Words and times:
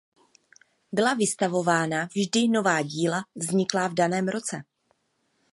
Byla 0.91 1.13
vystavována 1.13 2.05
vždy 2.05 2.47
nová 2.47 2.81
díla 2.81 3.25
vzniklá 3.35 3.87
v 3.87 3.93
daném 3.93 4.27
roce. 4.27 4.63